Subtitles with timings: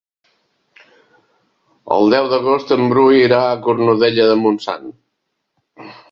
[1.95, 4.89] El deu d'agost en Bru irà a Cornudella de Montsant.